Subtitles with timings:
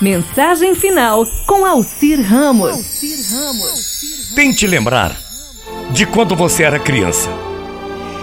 [0.00, 3.00] Mensagem final com Alcir Ramos.
[4.34, 5.16] Tente lembrar
[5.90, 7.30] de quando você era criança.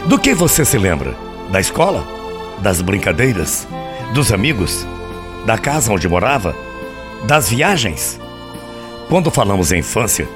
[0.06, 1.18] Do que você se lembra?
[1.52, 2.08] Da escola?
[2.62, 3.68] Das brincadeiras?
[4.14, 4.86] Dos amigos?
[5.48, 6.56] Da casa onde morava?
[7.26, 8.20] Das viagens?
[9.10, 10.30] Quando falamos em infância,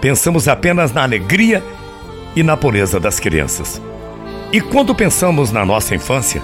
[0.00, 1.64] pensamos apenas na alegria
[2.36, 3.82] e na pureza das crianças.
[4.52, 6.40] E quando pensamos na nossa infância,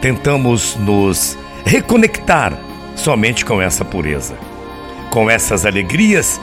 [0.00, 2.56] tentamos nos reconectar
[3.00, 4.36] somente com essa pureza,
[5.10, 6.40] com essas alegrias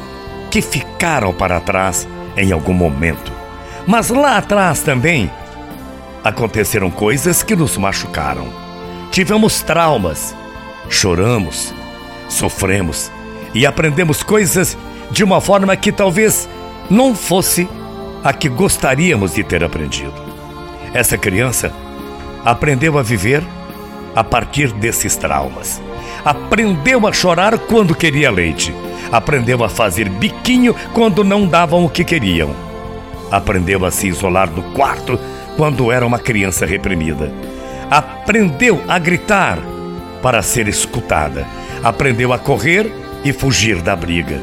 [0.49, 3.31] que ficaram para trás em algum momento.
[3.85, 5.31] Mas lá atrás também
[6.23, 8.47] aconteceram coisas que nos machucaram.
[9.11, 10.35] Tivemos traumas,
[10.89, 11.73] choramos,
[12.27, 13.11] sofremos
[13.53, 14.77] e aprendemos coisas
[15.11, 16.49] de uma forma que talvez
[16.89, 17.67] não fosse
[18.23, 20.13] a que gostaríamos de ter aprendido.
[20.93, 21.71] Essa criança
[22.43, 23.43] aprendeu a viver
[24.15, 25.81] a partir desses traumas.
[26.23, 28.73] Aprendeu a chorar quando queria leite.
[29.11, 32.53] Aprendeu a fazer biquinho quando não davam o que queriam.
[33.31, 35.19] Aprendeu a se isolar no quarto
[35.55, 37.31] quando era uma criança reprimida.
[37.89, 39.59] Aprendeu a gritar
[40.21, 41.45] para ser escutada.
[41.83, 42.91] Aprendeu a correr
[43.23, 44.41] e fugir da briga.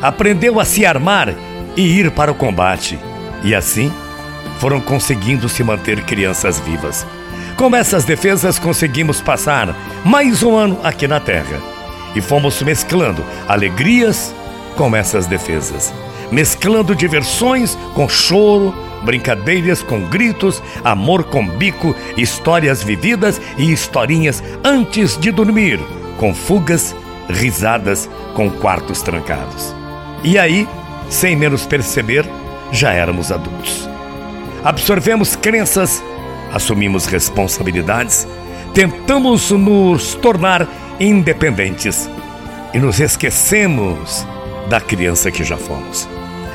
[0.00, 1.34] Aprendeu a se armar
[1.76, 2.98] e ir para o combate.
[3.44, 3.92] E assim
[4.58, 7.06] foram conseguindo se manter crianças vivas.
[7.62, 9.72] Com essas defesas conseguimos passar
[10.04, 11.62] mais um ano aqui na Terra.
[12.12, 14.34] E fomos mesclando alegrias
[14.76, 15.94] com essas defesas,
[16.32, 18.74] mesclando diversões com choro,
[19.04, 25.78] brincadeiras com gritos, amor com bico, histórias vividas e historinhas antes de dormir,
[26.18, 26.96] com fugas,
[27.28, 29.72] risadas, com quartos trancados.
[30.24, 30.66] E aí,
[31.08, 32.28] sem menos perceber,
[32.72, 33.88] já éramos adultos.
[34.64, 36.02] Absorvemos crenças
[36.52, 38.26] assumimos responsabilidades,
[38.74, 40.68] tentamos nos tornar
[41.00, 42.08] independentes
[42.72, 44.26] e nos esquecemos
[44.68, 46.08] da criança que já fomos.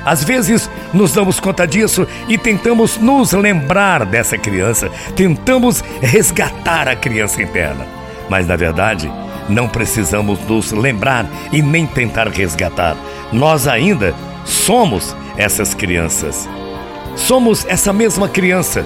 [0.05, 6.95] Às vezes nos damos conta disso e tentamos nos lembrar dessa criança, tentamos resgatar a
[6.95, 7.85] criança interna.
[8.29, 9.11] Mas na verdade,
[9.49, 12.95] não precisamos nos lembrar e nem tentar resgatar.
[13.33, 14.15] Nós ainda
[14.45, 16.47] somos essas crianças.
[17.15, 18.85] Somos essa mesma criança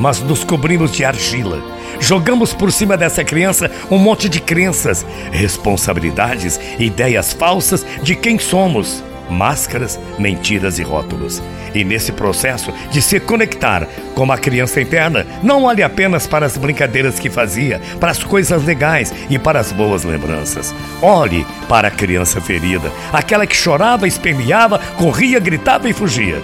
[0.00, 1.62] mas nos cobrimos de argila.
[2.00, 9.04] Jogamos por cima dessa criança um monte de crenças, responsabilidades, ideias falsas de quem somos,
[9.28, 11.42] máscaras, mentiras e rótulos.
[11.74, 16.56] E nesse processo de se conectar com a criança interna, não olhe apenas para as
[16.56, 20.74] brincadeiras que fazia, para as coisas legais e para as boas lembranças.
[21.02, 26.42] Olhe para a criança ferida, aquela que chorava, esperneava, corria, gritava e fugia.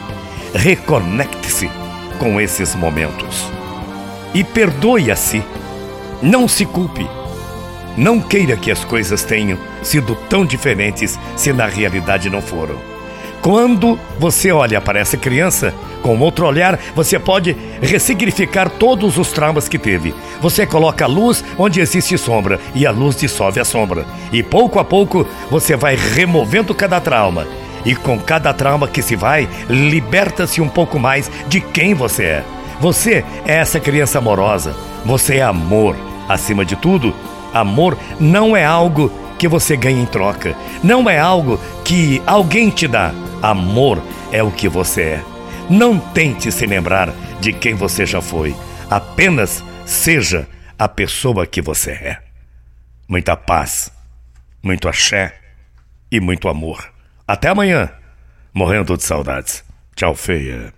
[0.55, 1.85] Reconecte-se
[2.19, 3.50] com esses momentos.
[4.34, 5.43] E perdoe a si.
[6.22, 7.06] Não se culpe.
[7.97, 12.77] Não queira que as coisas tenham sido tão diferentes se na realidade não foram.
[13.41, 15.72] Quando você olha para essa criança,
[16.03, 20.15] com outro olhar, você pode ressignificar todos os traumas que teve.
[20.41, 24.04] Você coloca a luz onde existe sombra e a luz dissolve a sombra.
[24.33, 27.47] E pouco a pouco você vai removendo cada trauma
[27.86, 32.44] e com cada trauma que se vai, liberta-se um pouco mais de quem você é.
[32.80, 34.74] Você é essa criança amorosa.
[35.04, 35.97] Você é amor.
[36.28, 37.14] Acima de tudo,
[37.54, 39.08] amor não é algo
[39.38, 40.56] que você ganha em troca.
[40.82, 43.14] Não é algo que alguém te dá.
[43.41, 45.24] Amor é o que você é.
[45.70, 48.54] Não tente se lembrar de quem você já foi.
[48.91, 52.18] Apenas seja a pessoa que você é.
[53.08, 53.92] Muita paz,
[54.60, 55.36] muito axé
[56.10, 56.96] e muito amor.
[57.26, 57.91] Até amanhã.
[58.54, 59.64] Morrendo de saudades.
[59.97, 60.72] Tchau, feia.